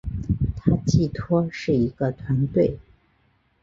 [0.55, 2.79] 它寄托是一个团队